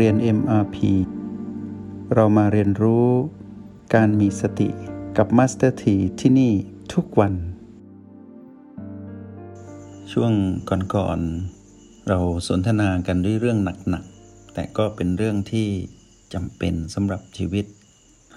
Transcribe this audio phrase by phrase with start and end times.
[0.00, 0.76] เรียน MRP
[2.14, 3.08] เรามาเรียนรู้
[3.94, 4.68] การมีสติ
[5.16, 6.52] กับ Master T ที่ที่นี่
[6.94, 7.34] ทุกวัน
[10.12, 10.32] ช่วง
[10.94, 12.18] ก่อนๆเรา
[12.48, 13.58] สนทนากันด้วยเรื่อง
[13.88, 15.68] หนักๆ แต่ก็เป็นเรื่องที่
[16.34, 17.66] จำเป็นสำหรับชีวิต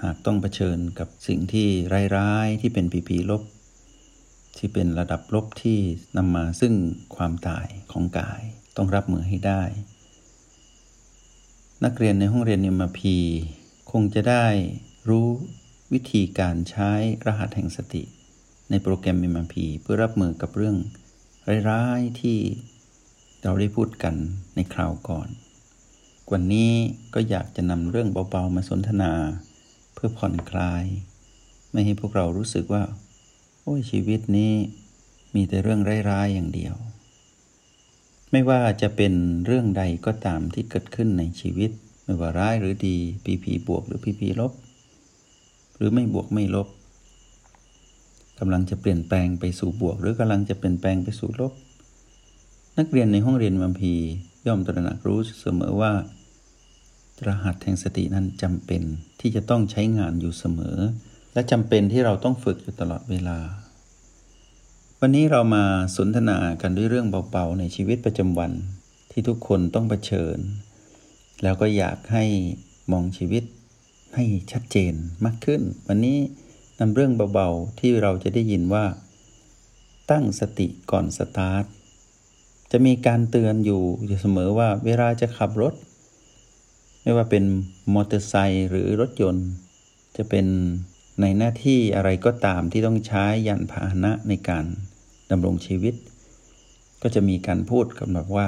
[0.01, 1.67] หากต้องเผชิญกับสิ่งที่
[2.17, 3.43] ร้ายๆที่เป็นปีปีลบ
[4.57, 5.79] ที่เป็นระดับลบที่
[6.17, 6.73] นำมาซึ่ง
[7.15, 8.41] ความตายของกาย
[8.77, 9.63] ต้องรับมือให้ได้
[11.85, 13.15] นักเรียนในห้องเรียนเอ็มพี
[13.91, 14.45] คงจะได้
[15.09, 15.27] รู้
[15.93, 16.91] วิธีการใช้
[17.25, 18.03] รหัสแห่งสติ
[18.69, 20.77] ในโปรแกรม MMP เพื่อรับมือกับเรื่อง
[21.69, 22.39] ร้ายๆที่
[23.43, 24.15] เราได้พูดกัน
[24.55, 25.27] ในคราวก่อน
[26.31, 26.73] วันนี้
[27.13, 29.13] ก็อยากจะนำเรื่องเบาๆมาสนทนา
[29.93, 30.83] เพื่อผ่อนคลาย
[31.71, 32.83] ไม่ให้พวกเรารู้สึกว่า
[33.63, 34.53] โอ้ยชีวิตนี้
[35.35, 36.75] มีแต่เรื่องร้ายๆอย่างเดียว
[38.31, 39.13] ไม่ว่าจะเป็น
[39.45, 41.71] เรื่องใดก็ตามที่เกิดขึ้นในชีวิต
[42.03, 44.51] ไม่ว่าร้ายหรือดีพีพีบวกหรือพีพีลบ
[45.75, 46.67] หรือไม่บวกไม่ลบ
[48.39, 51.53] กำลังจะเปลี่ยนแปลงไปสู่บวก หรือกำลังจะเปลี่ยนแปลงไปสู่ลบ
[52.77, 53.93] นักเรียนในห้องเรียนมัมพี
[54.47, 55.91] ย่อมตระหนักรู้เสมอว่า
[57.27, 58.81] รหัสแห่งสตินั้นจำเป็น
[59.19, 60.77] ที่จะต้องใช้งานอยู่เสมอ
[61.33, 63.37] และจำเป็นที่เราต้องฝึกอยู่ตลอดเวลา
[65.01, 65.63] วันนี้เรามา
[65.95, 68.51] สนทนากันด้วยเรื่องเบาๆในชีวิตประจำวัน
[69.11, 70.37] ที่ทุกคนต้องเผชิญ
[71.43, 72.25] แล้วก็อยากให้
[72.91, 73.43] มองชีวิต
[74.15, 74.93] ให้ชัดเจน
[75.25, 76.17] มากขึ้น วันนี้
[76.79, 78.85] นำเรื่องเบาๆที่เราจะได้ยินว่า
[80.11, 81.65] ตั้งสติก่อนสตาร์ท
[82.71, 85.73] จะมีการเตือนอยู่อยู่เสมอว่าเวลาจะขับรถ
[87.01, 87.43] ไม่ว่าเป็น
[87.93, 89.49] มอเตอร์ไซค์หรือรถยนต์
[90.17, 90.47] จะเป็น
[91.21, 94.65] ในหน้าที่อะไรก็ตามที่ต้องใช้ยานพาหนะในการ
[95.31, 95.95] ดำรงชีวิต
[97.01, 98.47] ก็จะมีการพูดกันแบบว่า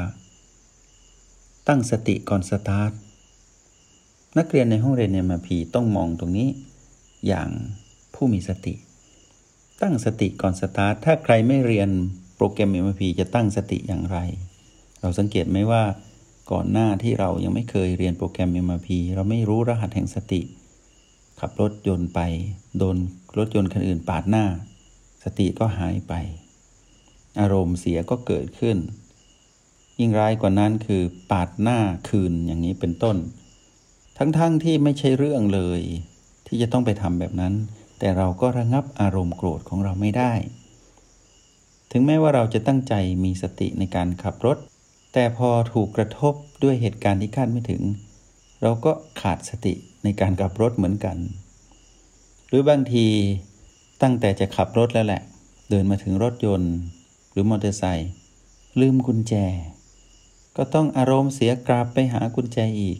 [1.68, 2.92] ตั้งสติก่อนสตาร์ท
[4.38, 6.50] นักเรียนในห้องเรียน MRP ต้องมองตรงนี้
[7.28, 7.50] อย่าง
[8.14, 8.74] ผู้มีสติ
[9.82, 11.90] ตั้งสติก่อนสตาร์ทถ้าใครไม่เรียน
[12.36, 14.18] โปรแกรม MRP จะตั้งสติอย่างไร
[15.02, 15.84] เราสังเกตไหมว่า
[16.52, 20.42] ก่อนหน้าที่เรายังไม่เคยเรียนโปรแกรมเอ็มพีเราไม่รู้รหัสแห่งสติ
[21.40, 22.20] ขับรถยนต์ไป
[22.78, 22.98] โดน
[23.38, 24.46] รถยนต์คันอื่นปาดหน้า
[25.24, 26.14] สติก็หายไป
[27.40, 28.78] อารมณ์เสียก็เกิดขึ้น
[30.00, 31.80] ยิ่งร้ายกว่านั้นคือปาดหน้า
[32.10, 33.18] คืนอย่างนี้เป็นต้น
[34.18, 35.82] ทั้งๆทที่ไม่ใช่เรื่องเลย
[36.48, 37.54] ที่จะต้องไปทำแบบนั้น
[38.00, 40.34] แต่เราก็ระงับอารมณ์โกรธของเราไม่ได้
[41.92, 44.58] ถึงแม้ว่าเราจะตั้งใจมีสติในการขับรถ
[45.14, 46.34] แต่พอถูกกระทบ
[46.64, 47.82] ด้วยเหตุการณ์ที่คาดไม่ถึง
[48.62, 49.74] เราก็ขาดสติ
[50.04, 51.18] ในการขับรถเหมือนกัน
[52.48, 53.08] หรือบางที
[54.02, 55.22] ตั้งแต่จะขับรถแล้วแหละ
[55.70, 56.74] เดินมาถึงรถยนต์
[57.32, 58.12] หรือมอเตอร์ไซค์
[58.80, 59.34] ลืมกุญแจ
[60.58, 63.00] ก็ต้องอารมณ์เสียกราบไปหากุญแจอีก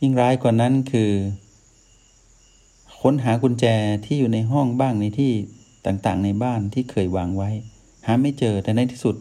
[0.00, 1.12] ยิ่งร้ายกว่านั้นคือ
[3.00, 3.66] ค้นหากุญแจ
[4.04, 5.32] ที่อยู่ในห้องบ้างในที่
[5.86, 7.50] ต่างๆ ในบ้านที่เคยวางไว้
[8.06, 9.16] หาไม่เจอแต่ในที่สุด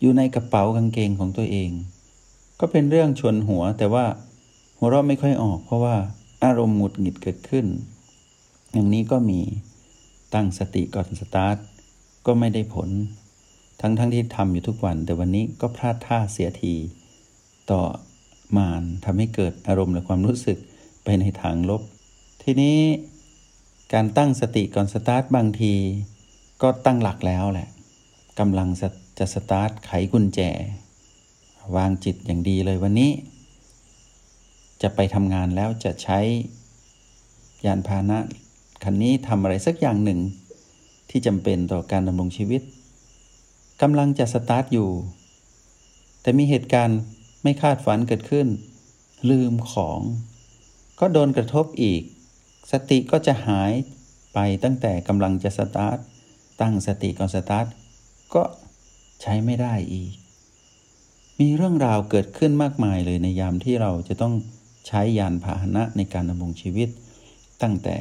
[0.00, 1.70] อยู่ในกระเป๋ากางเกงของตัวเอง
[2.60, 4.06] ก็เป็นเรื่องชวนหัวแต่ว่า
[4.78, 5.96] หัวเราะไม่ค่อยออก เพราะว่า
[6.44, 7.66] อารมณ์หงุดหงิดเกิดขึ้น
[8.72, 9.40] อย่างนี้ก็มี
[10.34, 11.56] ตั้งสติก่อนสตาร์ท
[12.26, 12.88] ก็ไม่ได้ผล
[13.80, 16.74] ทั้งทั้งที่ทำอยู่ทุกวัน แต่วันนี้ก็พลาดท่าเสียที
[17.70, 17.82] ต่อ
[18.56, 20.58] มานทำให้เกิดอารมณ์และความรู้สึก
[21.04, 21.82] ไปในทางลบ
[22.42, 22.78] ทีนี้
[23.92, 25.74] การตั้งสติก่อนสตาร์ทบางที
[26.62, 27.68] ก็ตั้งหลักแล้วแหละ
[28.38, 28.68] กำลัง
[29.18, 30.40] จะสตาร์ทไขกุญแจ
[31.76, 33.10] วางจิตอย่างดีเลยวันนี้
[34.82, 36.18] จะไปทำงานแล้วจะใช้
[37.66, 38.18] ยานพาหนะ
[38.84, 40.20] คันนี้ทำอะไรสักอย่างหนึ่ง
[41.10, 42.62] ที่จำเป็นต่อการดำรงชีวิต
[43.82, 44.90] กำลังจะสตาร์ทอยู่
[46.22, 47.00] แต่มีเหตุการณ์
[47.42, 48.46] ไม่คาดฝันเกิดขึ้น
[49.30, 50.00] ลืมของ
[51.00, 52.02] ก็โดนกระทบอีก
[52.72, 53.72] สติก็จะหาย
[54.34, 55.98] ไปตั้งแต่กำลังจะสตาร์ท
[56.60, 57.66] ตั้งสติก่อนสตาร์ท
[58.34, 58.42] ก็
[59.22, 60.12] ใช้ไม่ได้อีก
[61.40, 64.34] มีเรื่องราวเกิดขึ้นมากมายเลยในยามที่เราจะต้อง
[64.86, 66.88] ใช้ยานพาหนะในการดำรงชีวิต
[67.62, 67.96] ตั้งแต่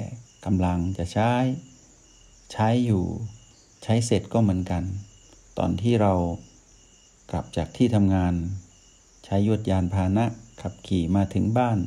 [0.46, 1.34] กำลังจะใช้
[2.52, 3.04] ใช้อยู่
[3.84, 4.84] ใช้เสร็จก็เหมือนกัน
[5.58, 6.14] ตอนที่เรา
[7.32, 8.34] กลับจากที่ทำงาน
[9.26, 10.26] ใช้ยวดยานพาหนะ
[10.62, 11.78] ขับขี่มาถึงบ้าน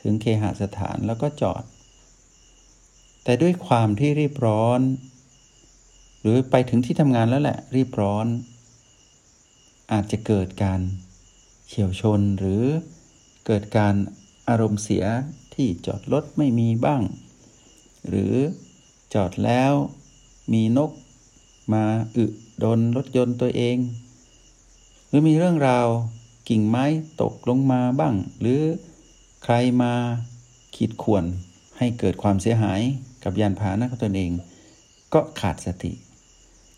[0.00, 1.64] ถึงเคหสถานแล้วก็จอด
[3.24, 4.80] แต่ด้วยความที่รีบร้อน
[6.20, 8.26] หรือไปถึงที่ทำงานแล้วแหละ รีบร้อน
[9.92, 10.80] อาจจะเกิดการ
[11.68, 12.62] เฉียวชนหรือ
[13.46, 13.94] เกิดการ
[14.48, 15.04] อารมณ์เสีย
[15.54, 17.02] ที่จอดรถไม่มีบ้าง
[18.08, 18.34] หรือ
[19.14, 19.72] จอดแล้ว
[20.52, 20.90] มีนก
[21.74, 21.84] มา
[22.16, 22.24] อึ
[22.62, 23.76] ดนรถยนต์ตัวเอง
[25.08, 25.86] หรือมีเรื่องราว
[26.48, 26.84] กิ่งไม้
[27.20, 28.60] ตกลงมาบ้าง หรือ
[29.44, 29.92] ใครมา
[30.74, 31.24] ขีดข่วน
[31.78, 32.80] ให้เกิดความเสียหาย
[33.24, 34.30] กับยานพาหนะของตนเอง
[35.14, 35.92] ก็ขาดสติ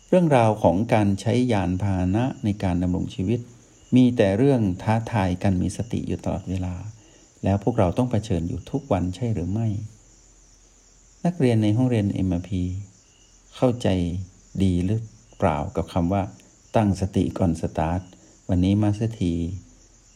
[0.09, 3.39] เรื่องราวของการใช้ยานพาหนะในการดำรงชีวิต
[3.95, 6.75] มีแต่เรื่องท้าทายกันมีสติอยู่ตลอดเวลา
[7.43, 9.67] แล้วพวกเราต้องเผชิญอยู่ทุกวันใช่หรือไม่
[11.25, 12.49] นักเรียนในห้องเรียน MRP
[13.55, 13.87] เข้าใจ
[14.63, 14.99] ดีหรือ
[15.37, 16.21] เปล่ากับคำว่า
[16.75, 18.01] ตั้งสติก่อนสตาร์ท
[18.49, 19.33] วันนี้มาสถี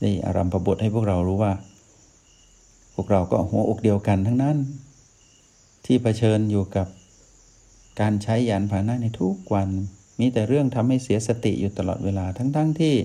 [0.02, 1.54] ได้อารัมพบทให้พวกเรารู้ว่า
[2.96, 4.58] พวกเราก็หัวอกเดียวกันทั้งนั้น
[5.86, 6.88] ที่เผชิญอยู่กับ
[8.00, 9.70] การใช้ยานพาหนะในทุกวัน
[10.20, 12.96] มีแต่เรื่องทำให้เสียสติอยู่ตลอดเวลาทั้งๆทที่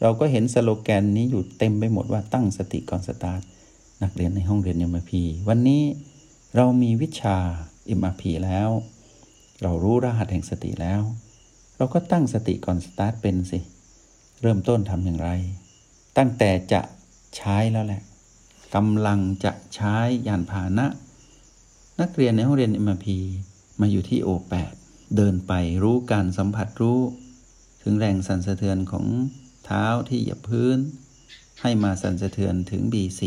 [0.00, 3.40] เราก็เห็นสโลแกนนี้อยู่เต็มไปหมดว่าตั้งสติก่อนสตาร์ท
[4.02, 5.82] นักเรียนในห้องเรียนยมพีวันนี้
[6.56, 7.36] เรามีวิชา
[7.98, 8.68] MRP แล้ว
[9.62, 11.02] เรารู้รหัสแห่งสติแล้ว
[11.76, 13.58] เราก็ตั้งสติก่อนสตาร์ทเป็นสิ
[14.42, 15.30] เริ่มต้นทำอย่างไร
[16.16, 16.80] ตั้งแต่จะ
[17.36, 18.02] ใช้แล้วแหละ
[18.74, 20.86] กำลังจะใช้ยานพาหนะ
[22.00, 23.06] นักเรียนในห้องเรียน MRP
[23.80, 24.74] มาอยู่ที่ O8
[25.16, 27.00] เดินไปรู้การสัมผัสรู้
[27.82, 29.06] ถึงแรงสั่นสะเทือนของ
[29.64, 30.78] เท้าที่เหยียบพื้น
[31.60, 33.22] ให้มาสั่นสะเทือนถึง B4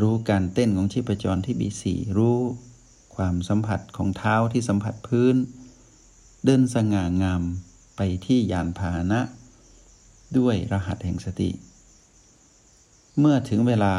[0.00, 1.84] รู้การเต้นของชีพจรที่ B4
[2.18, 2.38] รู้
[3.24, 5.36] ความสัมผัสของเท้าที่สัมผัสพื้น
[6.44, 7.42] เดินสง่างาม
[7.96, 9.20] ไปที่ยานพาหนะ
[10.38, 11.50] ด้วยรหัสแห่งสติ
[13.18, 13.94] เมื่อถึงเวลา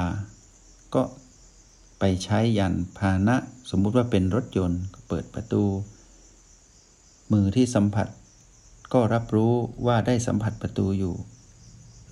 [0.95, 1.03] ก็
[1.99, 3.35] ไปใช้ยานพาหนะ
[3.69, 5.63] สมมุติว่าเป็นรถยนต์ก็เปิดประตู
[7.31, 8.07] มือที่สัมผัส
[8.93, 9.53] ก็รับรู้
[9.85, 11.15] ว่าได้สัมผัสประตูอยู่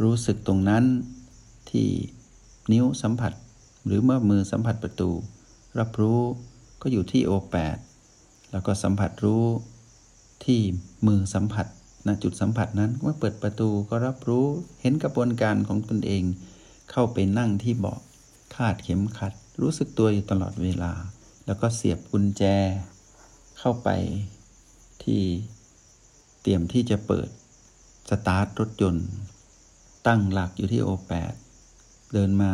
[0.04, 0.84] รู้สึกตรงนั้น
[1.70, 1.88] ที่
[2.72, 3.34] นิ้วสัมผัส
[3.86, 5.10] หรือเมื่อมือสัมผัสประตู
[5.80, 6.22] รับรู้
[6.82, 7.78] ก็อยู่ที่ O8 แปด
[8.52, 9.46] แล้วก็สัมผัสรู้
[10.46, 10.60] ที่
[11.08, 11.68] มือสัมผัส
[12.08, 14.46] ณจุดสัมผัสนั้นเมื่อเปิดประตูก็รับรู้
[14.82, 16.24] เห็นกระบวนการของตนเอง
[16.92, 18.00] เข้าไปนั่งที่เบาะ
[18.56, 20.94] คาดเข็มขัด รู้สึกตัวอยู่ตลอดเวลา
[21.46, 22.44] แล้วก็เสียบกุญแจ
[23.60, 23.90] เข้าไป
[25.04, 25.22] ที่
[26.42, 27.30] เตรียมที่จะเปิด
[28.10, 29.08] สตาร์ทรถยนต์
[30.08, 31.34] ตั้งหลักอยู่ที่ O8
[32.14, 32.54] เดินมา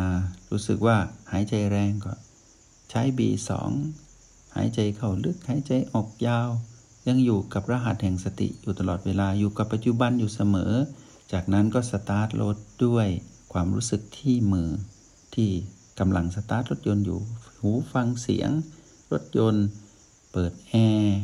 [0.50, 0.96] รู้สึกว่า
[1.30, 2.12] หายใจแรงก็
[2.90, 3.50] ใช้ B2
[4.56, 6.48] หายใจเข้าลึกหายใจออกยาว
[7.08, 10.72] ยังอยู่กับรหัสแห่งสติอยู่ตลอดเวลาอยู่กับปัจจุบันอยู่เสมอ
[11.32, 12.56] จากนั้นก็สตาร์ทรถ
[12.86, 13.08] ด้วย
[13.52, 14.70] ความรู้สึกที่มือ
[15.34, 15.50] ที่
[15.98, 17.20] กำลังสตาร์ทรถยนต์อยู่
[17.60, 18.50] หูฟังเสียง
[19.12, 19.66] รถยนต์
[20.32, 21.18] เปิดแอร์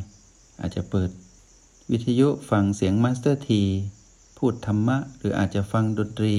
[0.60, 1.10] อาจจะเปิด
[1.90, 3.62] วิทยุฟังเสียง Master T
[4.38, 6.36] พูดธรรมะ หรืออาจจะฟังดนตรี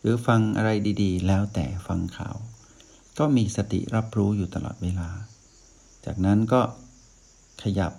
[0.00, 0.70] หรือฟังอะไร
[1.02, 2.36] ดีๆ แล้วแต่ฟังข่าว
[3.18, 5.08] ก็มีสติรับรู้อยู่ตลอดเวลา
[6.04, 6.62] จากนั้นก็
[7.62, 7.92] ขยับ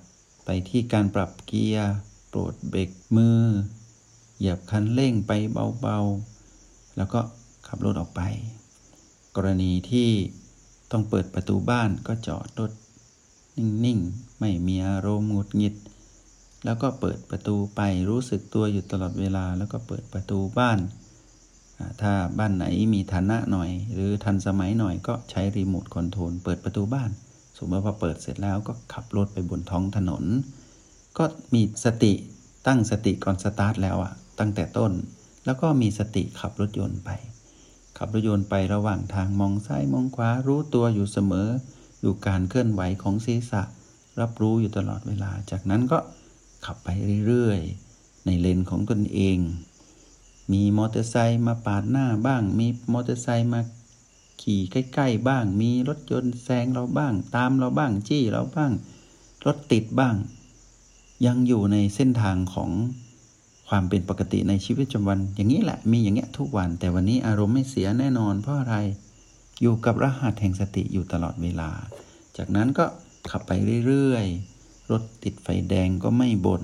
[0.46, 1.94] ไปที่การปรับเกียร์
[2.30, 3.42] โปรดเบรกมือ
[4.38, 5.32] เหยียบคันเร่งไป
[5.82, 7.20] เบาๆ แล้วก็
[7.68, 8.22] ขับรถออกไป
[9.36, 10.10] กรณีที่
[10.92, 12.72] ต้องเปิดประตูบ้านก็จอดรถ
[13.86, 15.76] นิ่งๆ ไม่มีอารมณ์หงุดหงิด
[16.66, 20.80] แล้วก็เปิดประตูไปรู้สึกตัวอยู่ตลอดเวลา แล้วก็เปิดประตูบ้าน
[22.02, 27.10] ถ้าบ้านไหนมีฐานะหน่อย หรือทันสมัยหน่อยก็ใช้รีโมทคอนโทรลเปิดประตูบ้าน
[27.58, 30.24] สมมติว่าเปิดเสร็จแล้วก็ขับรถไปบนท้องถนน
[31.18, 32.14] ก็มีสติ
[32.68, 34.92] ตั้งสติก่อนสตาร์ทแล้วอะตั้งแต่ต้น
[35.46, 37.10] แล้วก็มีสติขับรถยนต์ไป
[37.98, 41.48] ขับรถยนต์ไประหว่างทางมองซ้ายมองขวารู้ตัวอยู่เสมอ
[42.04, 43.62] ดูการเคลื่อนไหวของศีรษะ
[44.20, 46.00] รับรู้อยู่ตลอดเวลา จากนั้นก็
[46.66, 46.90] ขับไป
[47.28, 49.38] เรื่อยๆ ในเลนของตนเอง
[50.52, 53.62] มีมอเตอร์ไซค์มาปาดหน้าบ้าง มีมอเตอร์ไซค์มา
[54.42, 58.72] ขี่ใกล้ๆบ้าง มีรถยนต์แซงเราบ้าง ตามเราบ้างจี้เราบ้าง
[59.46, 60.16] รถติดบ้าง
[61.26, 62.72] ยังอยู่ในเส้นทางของ
[63.68, 68.76] ความเป็นปกติในชีวิตประจำวัน อย่างนี้แหละมีอย่างเงี้ยทุกวัน แต่วันนี้อารมณ์ไม่เสียแน่นอน เพราะอะไร
[69.62, 71.70] อยู่กับรหัสแห่งสติอยู่ตลอดเวลา
[72.38, 72.86] จากนั้นก็
[73.32, 73.52] ขับไป
[73.86, 76.64] เรื่อยๆ รถติดไฟแดงก็ไม่บน่น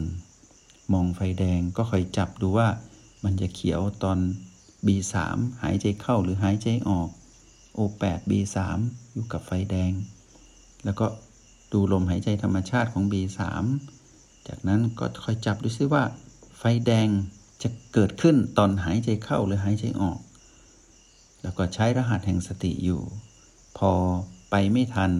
[0.93, 2.67] มองไฟแดงก็คอยจับดูว่า
[3.23, 4.19] มันจะเขียวตอน
[4.85, 5.15] B3
[5.63, 7.09] หายใจเข้าหรือหายใจออก
[7.77, 8.57] O8 B3
[9.13, 9.91] อยู่กับไฟแดง
[10.85, 11.05] แล้วก็
[11.73, 13.39] ดูลมหายใจธรรมชาติของ B3
[14.47, 16.03] จากนั้นก็คอยจับดูซิว่า
[16.57, 17.07] ไฟแดง
[17.63, 20.19] จะเกิดขึ้นตอนหายใจเข้าหรือหายใจออก
[21.41, 23.01] แล้วก็ใช้รหัสแห่งสติอยู่
[23.77, 23.91] พอ
[24.49, 25.11] ไปไม่ทัน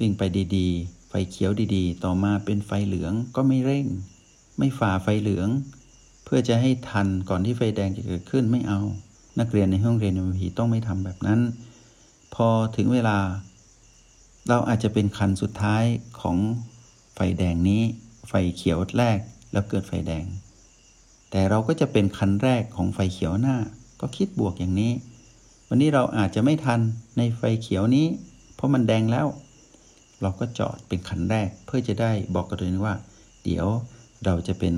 [0.00, 0.22] วิ่งไป
[0.56, 3.86] ดีๆ ไฟเขียวดีๆ ต่อมาเป็นไฟเหลืองก็ไม่เร่ง
[4.58, 5.48] ไม่ฝ่าไฟเหลือง
[6.24, 8.80] เพื่อจะให้ทันก่อนที่ไฟแดงจะเกิดขึ้นไม่เอา
[9.40, 11.40] นักเรียนในห้องเรียนมพีต้องไม่ทำแบบนั้น
[12.34, 13.18] พอถึงเวลา
[14.48, 15.84] เราอาจจะเป็นคันสุดท้าย
[16.20, 16.36] ของ
[17.14, 17.82] ไฟแดงนี้
[18.28, 19.18] ไฟเขียวแรก
[19.52, 20.24] แล้วเกิดไฟแดง
[21.30, 23.56] แต่เราก็จะเป็นคันแรกของไฟเขียวหน้า
[24.00, 24.92] ก็คิดบวกอย่างนี้
[25.68, 26.80] วันนี้เราอาจจะไม่ทัน
[27.18, 28.06] ในไฟเขียวนี้
[28.54, 29.26] เพราะมันแดงแล้ว
[30.22, 32.96] เราก็จอดเป็นคันแรกเพื่อจะได้บอกกับตัวเองว่า
[33.44, 33.66] เดี๋ยว
[34.24, 34.74] เราจะเป็น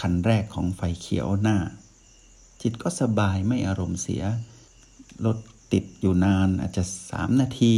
[0.00, 1.56] คันแรกของไฟเขียวหน้า
[2.62, 4.22] จิตก็สบายไม่อารมณ์เสีย
[5.24, 5.38] รถ
[5.72, 7.76] ติดอยู่นานอาจจะสามนาที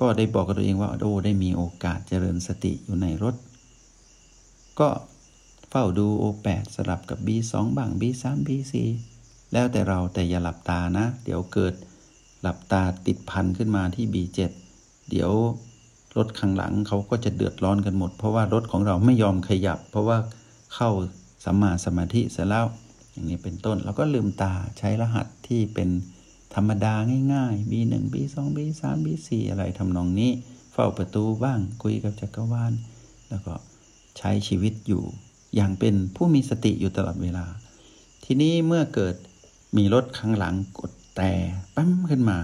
[0.00, 3.34] ก็ได้บอกกับตัวเองว่าโอ้ได้มีโอกาสเจริญสติอยู่ในรถ
[4.80, 4.88] ก็
[5.70, 8.74] เฝ้าดูโอแปดสลับกับ B2 บ้าง B3 B4
[9.52, 11.74] แล้วแต่เราแต่อย่าหลับตานะ เดี๋ยวเกิด
[12.42, 14.38] หลับตาติดพันขึ้นมาที่ B7
[15.10, 15.32] เดี๋ยว
[16.16, 20.18] รถข้างหลังเขาก็จะเดือดร้อนกันหมด เพราะว่ารถของเราไม่ยอมขยับ เพราะว่า
[20.74, 20.90] เข้า
[21.44, 22.66] สัมมาสมาธิเสร็จแล้ว
[23.14, 25.88] อย่างนี้เป็นต้น แล้วก็ลืมตาใช้รหัสที่เป็น
[26.54, 26.94] ธรรมดา
[27.34, 30.30] ง่ายๆ B1 B2 B3 B4 อะไรทำนองนี้
[30.72, 32.72] เฝ้าประตูบ้างคุยกับจักรวาล
[33.28, 33.54] แล้วก็
[34.18, 35.02] ใช้ชีวิตอยู่
[35.54, 37.46] อย่างเป็นผู้มีสติอยู่ตลอดเวลา
[38.24, 39.14] ทีนี้เมื่อเกิด
[39.76, 41.32] มีรถข้างหลังกดแต่
[41.74, 42.38] ปั๊มขึ้นมา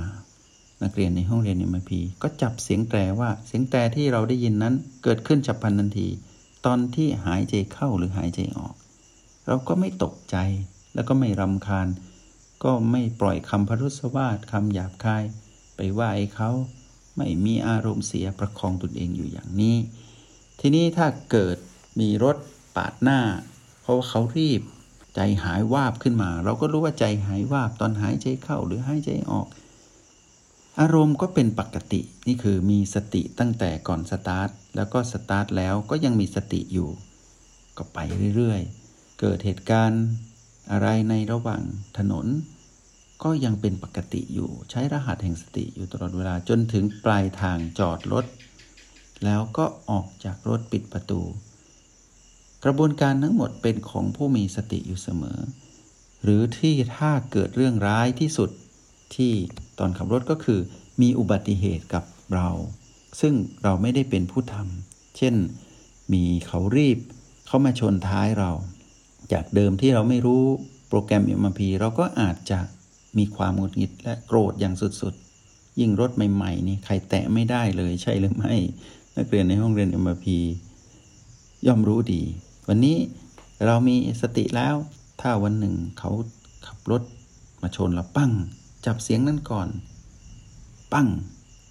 [0.82, 6.08] นักเรียนในห้องเรียนเอ็มพีก็จับเสียงแตรว่าเสียงแตรที่เราได้ยินนั้นเกิดขึ้นฉับพลันทันที
[6.66, 8.74] ตอนที่หายใจเข้าหรือหายใจออก
[9.50, 10.36] เราก็ไม่ตกใจ
[10.94, 11.88] แล้วก็ไม่รำคาญ
[12.64, 15.24] ก็ไม่ปล่อยคำพรุษวาทคำหยาบคาย
[15.76, 16.50] ไปว่าไอ้เขา
[17.16, 19.76] ไม่มีอารมณ์เสียประคองตนเองอยู่อย่างนี้
[20.60, 21.56] ทีนี้ถ้าเกิด
[22.00, 22.36] มีรถ
[22.76, 23.20] ปาดหน้า
[23.82, 24.62] เพราะว่าเขารีบ
[25.14, 29.46] ใจหายวาบขึ้นมา เราก็รู้ว่าใจหายวาบตอนหายใจเข้าหรือหายใจออก
[30.80, 36.88] อารมณ์ก็เป็นปกตินี่คือมีสติตั้งแต่ก่อนสตาร์ทแล้วก็สตาร์ทแล้วก็ยังมีสติอยู่
[37.78, 37.98] ก็ไป
[38.36, 38.79] เรื่อยๆ
[39.20, 40.04] เกิดเหตุการณ์
[40.72, 41.62] อะไรในระหว่าง
[41.98, 42.26] ถนน
[43.22, 48.24] ก็ยังเป็นปกติอยู่ใช้รหัสแห่งสติอยู่ตลอดเวลาจนถึงปลายทางจอดรถ
[49.24, 51.20] แล้วก็ออกจากรถปิดประตู
[52.64, 55.38] กระบวนการทั้งหมดเป็นของผู้มีสติอยู่เสมอ
[56.22, 58.50] หรือที่ถ้าเกิดเรื่องร้ายที่สุด
[59.14, 59.32] ที่
[59.78, 60.60] ตอนขับรถก็คือ
[61.02, 62.48] มีอุบัติเหตุกับเรา
[63.20, 65.34] ซึ่งเราไม่ได้เป็นผู้ทำเช่น
[66.12, 66.98] มีเขารีบ
[67.46, 68.52] เข้ามาชนท้ายเรา
[69.32, 70.44] จากเดิมที่เราไม่รู้
[70.88, 72.58] โปรแกรม MRP เราก็อาจจะ
[73.18, 78.54] มีความหงุดหงิดและโกรธอย่างสุดๆ ยิ่งรถใหม่ๆนี่ใครแตะไม่ได้เลยใช่หรือไม่
[79.16, 80.26] นักเรียนในห้องเรียน MRP
[81.66, 82.22] ย่อมรู้ดี
[82.68, 82.96] วันนี้
[83.66, 84.74] เรามีสติแล้ว
[85.20, 86.10] ถ้าวันหนึ่งเขา
[86.66, 87.02] ขับรถ
[87.62, 88.32] มาชนเราปั้ง
[88.86, 89.68] จับเสียงนั้นก่อน
[90.92, 91.08] ปั้ง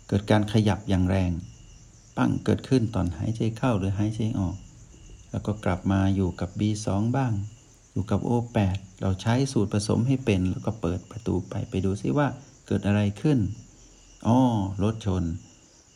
[0.07, 1.31] เกิดการขยับอย่างแรง
[2.17, 4.55] ปั้งเกิดขึ้นตอนหายใจเข้าหรือหายใจออก
[5.31, 7.33] แล้วก็กลับมาอยู่กับ B2 บ้าง
[7.91, 12.27] อยู่กับ O8 เราใช้สูตรผสมให้เป็น แล้วก็เปิดประตูไปไปดูซิว่า
[12.67, 13.39] เกิดอะไรขึ้น
[14.27, 14.37] อ๋อ
[14.83, 15.23] รถชน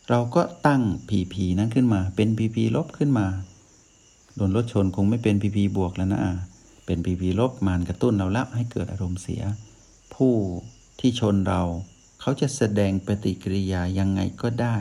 [0.09, 3.27] เราก็ตั้ง PP นั้นขึ้นมา เป็น PP ลบขึ้นมา
[4.35, 6.21] โดนรถชนคงไม่เป็น PP บวกแล้วนะ
[6.85, 9.43] เป็น PP ลบมานกระตุ้นเราละให้เกิดอารมณ์เสีย
[10.15, 10.33] ผู้
[10.99, 11.61] ที่ชนเรา
[12.21, 14.75] เขาจะแสดงปฏิกิริยายังไงก็ได้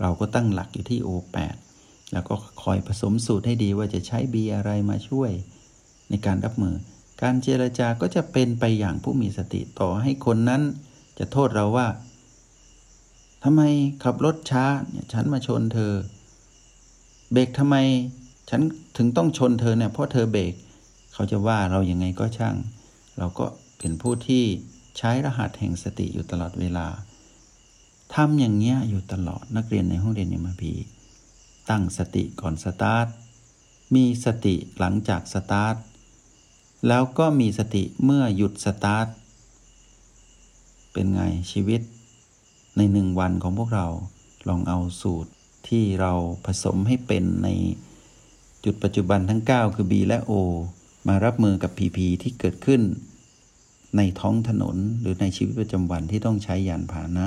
[0.00, 1.56] เราก็ตั้งหลักอยู่ที่ O8
[2.12, 5.30] แล้วก็คอยผสมสูตรให้ดีว่าจะใช้ B อะไรมาช่วย
[6.08, 6.74] ในการรับมือ
[7.22, 10.62] การเจรจาก็จะเป็นไปอย่างผู้มีสติต่อให้คนนั้น
[11.18, 11.88] จะโทษเราว่า
[13.44, 13.62] ทำไม
[14.04, 15.92] ขับรถช้าเนี่ยฉันมาชนเธอ
[17.32, 17.76] เบรกทำไม
[18.50, 18.60] ฉัน
[18.96, 20.54] ถึงต้องชนเธอเนี่ยเพราะเธอเบรก
[21.12, 22.54] เขาจะว่าเรายัางไงก็ช่าง
[23.18, 23.46] เราก็
[23.78, 24.44] เป็นผู้ที่
[24.98, 26.86] ใช้รหัสแห่งสติอยู่ตลอดเวลา
[28.14, 30.72] ทำอย่างเงี้ยอยู่ตลอดนักเรียนในห้องเรียนเอ็มพี
[31.70, 33.06] ตั้งสติก่อนสตาร์ท
[33.94, 35.76] มีสติหลังจากสตาร์ท
[36.88, 39.06] แล้วก็มีสติเมื่อหยุดสตาร์ท
[40.92, 41.22] เป็นไง
[41.52, 41.80] ชีวิต
[42.76, 43.86] ในหนึ่งวันของพวกเรา
[44.48, 45.30] ลองเอาสูตร
[45.68, 46.12] ที่เรา
[46.46, 47.48] ผสมให้เป็นใน
[48.64, 50.32] จุดปัจจุบันทั้ง 9 คือ B และ O
[51.08, 52.82] มารับมือกับ PP ที่เกิดขึ้น
[53.96, 57.26] ในท้องถนนหรือในชีวิตประจำวันที่ต้องใช้ยานพาหนะ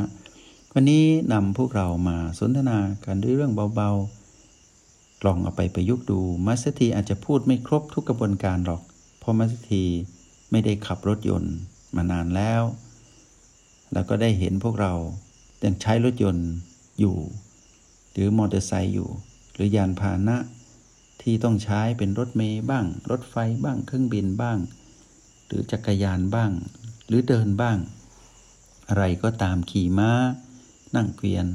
[0.74, 4.21] วันนี้นำพวกเรามาสนทนากันด้วยเรื่องเบาๆ
[5.26, 8.82] ลองเอาไปประยุกต์ดู มัสตีอาจจะพูดไม่ครบทุกกระบวนการหรอก
[9.20, 9.84] เพราะมัสตี
[10.52, 11.56] ไม่ได้ขับรถยนต์
[11.96, 12.64] มานานแล้ว
[13.94, 14.94] แล้วก็ได้เห็นพวกเรา
[15.64, 16.50] ยังใช้รถยนต์
[17.00, 17.18] อยู่
[18.12, 19.10] หรือมอเตอร์ไซค์อยู่
[19.54, 20.38] หรือยานพาหนะ
[21.22, 24.58] ที่ต้องใช้เป็นรถเมย์บ้าง รถไฟบ้าง เครื่องบินบ้าง
[25.46, 26.52] หรือจักรยานบ้าง
[27.08, 27.78] หรือเดินบ้าง
[28.90, 30.12] อะไรก็ตามขี่ม้า
[30.96, 31.48] นั่งเกวียน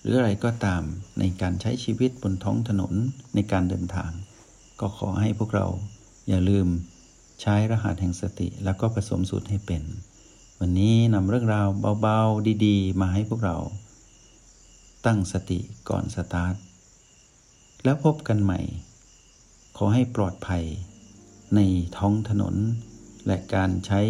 [0.00, 0.82] หรืออะไรก็ตาม
[1.18, 2.94] ในการใช้ชีวิตบนท้องถนน
[3.34, 4.10] ในการเดินทาง
[4.80, 5.66] ก็ขอให้พวกเรา
[6.28, 6.66] อย่าลืม
[7.40, 9.82] ใช้รหัสแห่งสติแล้วก็ผสมสูตรให้เป็น
[10.60, 11.68] วันนี้นำเรื่องราว
[12.00, 13.56] เบาๆ ดีๆ มาให้พวกเรา
[15.06, 16.54] ตั้งสติก่อนสตาร์ท
[17.84, 18.60] แล้วพบกันใหม่
[19.76, 20.64] ขอให้ปลอดภัย
[21.54, 21.60] ใน
[21.96, 22.54] ท้องถนน
[23.26, 24.00] และการใช้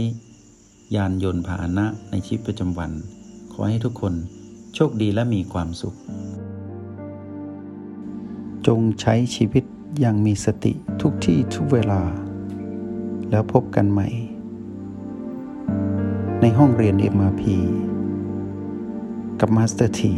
[0.97, 2.91] ยานยนต์พาหนะในชีวิตประจำวัน
[3.53, 4.15] ขอให้ทุกคน
[4.75, 5.97] โชคดีและมีความสุข
[8.67, 9.65] จงใช้ชีวิต
[10.01, 12.03] อย่างมีสติทุกที่ทุกเวลา
[13.31, 14.09] แล้วพบกันใหม่
[16.41, 17.43] ในห้องเรียน MRP
[19.41, 20.15] กับ Master T